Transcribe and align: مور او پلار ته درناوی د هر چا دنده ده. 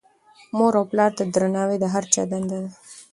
مور 0.57 0.73
او 0.79 0.83
پلار 0.91 1.11
ته 1.17 1.23
درناوی 1.33 1.77
د 1.81 1.85
هر 1.93 2.03
چا 2.13 2.21
دنده 2.31 2.57
ده. 2.63 2.69